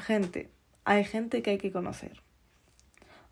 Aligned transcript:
gente, 0.00 0.50
hay 0.84 1.04
gente 1.04 1.42
que 1.42 1.50
hay 1.50 1.58
que 1.58 1.72
conocer. 1.72 2.22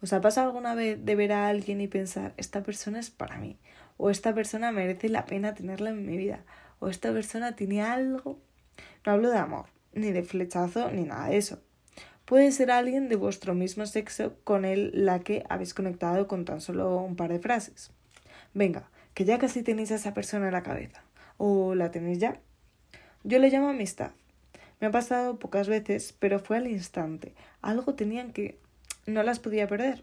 ¿Os 0.03 0.13
ha 0.13 0.21
pasado 0.21 0.49
alguna 0.49 0.75
vez 0.75 1.03
de 1.05 1.17
ver 1.17 1.33
a 1.33 1.49
alguien 1.49 1.81
y 1.81 1.89
pensar, 1.89 2.35
esta 2.37 2.63
persona 2.63 3.01
es 3.01 3.11
para 3.11 3.39
mí? 3.39 3.59
O 3.97 4.11
esta 4.11 4.35
persona 4.35 4.73
merece 4.73 5.09
la 5.09 5.25
pena 5.25 5.55
tenerla 5.55 5.91
en 5.91 6.05
mi 6.05 6.17
vida. 6.17 6.45
O 6.81 6.89
esta 6.89 7.13
persona 7.13 7.57
tiene 7.57 7.83
algo. 7.83 8.39
No 9.07 9.13
hablo 9.13 9.31
de 9.31 9.39
amor, 9.39 9.67
ni 9.95 10.13
de 10.13 10.23
flechazo, 10.23 10.91
ni 10.91 11.05
nada 11.05 11.29
de 11.29 11.39
eso. 11.39 11.63
Puede 12.27 12.53
ser 12.53 12.71
alguien 12.71 13.09
de 13.09 13.17
vuestro 13.17 13.55
mismo 13.55 13.87
sexo 13.87 14.35
con 14.45 14.65
el 14.65 14.91
la 14.93 15.21
que 15.21 15.45
habéis 15.49 15.73
conectado 15.73 16.27
con 16.27 16.45
tan 16.45 16.61
solo 16.61 16.99
un 16.99 17.17
par 17.17 17.33
de 17.33 17.39
frases. 17.39 17.93
Venga, 18.53 18.91
que 19.15 19.25
ya 19.25 19.39
casi 19.39 19.63
tenéis 19.63 19.93
a 19.93 19.95
esa 19.95 20.13
persona 20.13 20.47
en 20.47 20.53
la 20.53 20.63
cabeza. 20.63 21.03
¿O 21.39 21.75
la 21.75 21.91
tenéis 21.91 22.19
ya? 22.19 22.41
Yo 23.25 23.39
le 23.39 23.49
llamo 23.49 23.69
amistad. 23.69 24.11
Me 24.81 24.89
ha 24.89 24.91
pasado 24.91 25.39
pocas 25.39 25.69
veces, 25.69 26.15
pero 26.19 26.39
fue 26.39 26.59
al 26.59 26.67
instante. 26.67 27.35
Algo 27.63 27.95
tenían 27.95 28.33
que 28.33 28.59
no 29.07 29.23
las 29.23 29.39
podía 29.39 29.67
perder. 29.67 30.03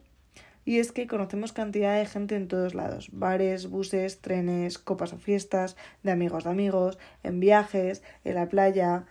Y 0.66 0.80
es 0.80 0.92
que 0.92 1.08
conocemos 1.08 1.52
cantidad 1.52 1.98
de 1.98 2.06
gente 2.06 2.36
en 2.36 2.48
todos 2.48 2.74
lados, 2.74 3.10
bares, 3.12 3.70
buses, 3.70 4.20
trenes, 4.20 4.78
copas 4.78 5.12
o 5.12 5.18
fiestas, 5.18 5.76
de 6.04 6.12
amigos 6.12 6.46
de 6.46 6.52
amigos, 6.52 6.98
en 7.22 7.40
viajes, 7.40 8.02
en 8.24 8.36
la 8.36 8.48
playa, 8.48 9.04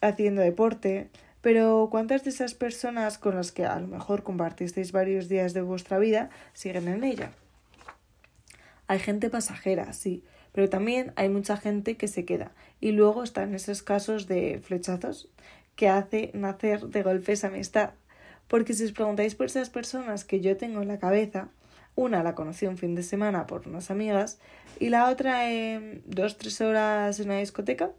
haciendo 0.00 0.40
deporte. 0.40 1.10
Pero 1.42 1.88
¿cuántas 1.90 2.24
de 2.24 2.30
esas 2.30 2.54
personas 2.54 3.18
con 3.18 3.36
las 3.36 3.52
que 3.52 3.66
a 3.66 3.78
lo 3.78 3.86
mejor 3.86 4.22
compartisteis 4.22 4.90
varios 4.90 5.28
días 5.28 5.52
de 5.52 5.60
vuestra 5.60 5.98
vida 5.98 6.30
siguen 6.54 6.88
en 6.88 7.04
ella? 7.04 7.30
Hay 8.88 8.98
gente 8.98 9.30
pasajera, 9.30 9.92
sí, 9.92 10.24
pero 10.56 10.70
también 10.70 11.12
hay 11.16 11.28
mucha 11.28 11.58
gente 11.58 11.98
que 11.98 12.08
se 12.08 12.24
queda. 12.24 12.50
Y 12.80 12.92
luego 12.92 13.22
están 13.22 13.54
esos 13.54 13.82
casos 13.82 14.26
de 14.26 14.58
flechazos 14.64 15.28
que 15.74 15.90
hace 15.90 16.30
nacer 16.32 16.86
de 16.86 17.02
golpes 17.02 17.44
amistad. 17.44 17.90
Porque 18.48 18.72
si 18.72 18.84
os 18.84 18.92
preguntáis 18.92 19.34
por 19.34 19.46
esas 19.46 19.68
personas 19.68 20.24
que 20.24 20.40
yo 20.40 20.56
tengo 20.56 20.80
en 20.80 20.88
la 20.88 20.98
cabeza, 20.98 21.50
una 21.94 22.22
la 22.22 22.34
conocí 22.34 22.64
un 22.66 22.78
fin 22.78 22.94
de 22.94 23.02
semana 23.02 23.46
por 23.46 23.68
unas 23.68 23.90
amigas 23.90 24.38
y 24.80 24.88
la 24.88 25.10
otra 25.10 25.50
en 25.50 26.02
dos, 26.06 26.38
tres 26.38 26.62
horas 26.62 27.20
en 27.20 27.26
una 27.26 27.38
discoteca 27.40 27.90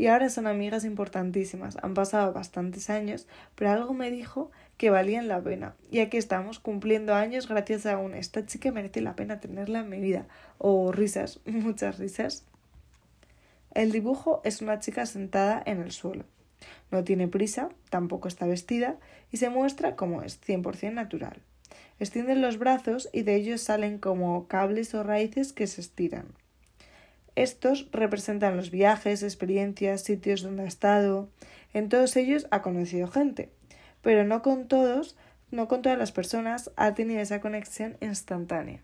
y 0.00 0.06
ahora 0.06 0.30
son 0.30 0.46
amigas 0.46 0.86
importantísimas. 0.86 1.76
Han 1.82 1.92
pasado 1.92 2.32
bastantes 2.32 2.88
años, 2.88 3.28
pero 3.54 3.70
algo 3.70 3.92
me 3.92 4.10
dijo 4.10 4.50
que 4.78 4.88
valían 4.88 5.28
la 5.28 5.42
pena. 5.42 5.74
Y 5.90 5.98
aquí 5.98 6.16
estamos 6.16 6.58
cumpliendo 6.58 7.14
años 7.14 7.46
gracias 7.46 7.84
a 7.84 7.98
un 7.98 8.14
esta 8.14 8.46
chica 8.46 8.72
merece 8.72 9.02
la 9.02 9.14
pena 9.14 9.40
tenerla 9.40 9.80
en 9.80 9.90
mi 9.90 10.00
vida. 10.00 10.26
O 10.56 10.90
risas, 10.90 11.40
muchas 11.44 11.98
risas. 11.98 12.46
El 13.74 13.92
dibujo 13.92 14.40
es 14.42 14.62
una 14.62 14.80
chica 14.80 15.04
sentada 15.04 15.62
en 15.66 15.82
el 15.82 15.92
suelo. 15.92 16.24
No 16.90 17.04
tiene 17.04 17.28
prisa, 17.28 17.68
tampoco 17.90 18.26
está 18.26 18.46
vestida 18.46 18.96
y 19.30 19.36
se 19.36 19.50
muestra 19.50 19.96
como 19.96 20.22
es, 20.22 20.40
100% 20.40 20.94
natural. 20.94 21.42
Extienden 21.98 22.40
los 22.40 22.56
brazos 22.56 23.10
y 23.12 23.20
de 23.20 23.34
ellos 23.34 23.60
salen 23.60 23.98
como 23.98 24.48
cables 24.48 24.94
o 24.94 25.02
raíces 25.02 25.52
que 25.52 25.66
se 25.66 25.82
estiran. 25.82 26.24
Estos 27.36 27.88
representan 27.92 28.56
los 28.56 28.70
viajes, 28.70 29.22
experiencias, 29.22 30.02
sitios 30.02 30.42
donde 30.42 30.64
ha 30.64 30.66
estado. 30.66 31.28
En 31.72 31.88
todos 31.88 32.16
ellos 32.16 32.46
ha 32.50 32.62
conocido 32.62 33.08
gente, 33.08 33.50
pero 34.02 34.24
no 34.24 34.42
con 34.42 34.68
todos, 34.68 35.16
no 35.50 35.68
con 35.68 35.82
todas 35.82 35.98
las 35.98 36.12
personas 36.12 36.70
ha 36.76 36.94
tenido 36.94 37.20
esa 37.20 37.40
conexión 37.40 37.96
instantánea. 38.00 38.82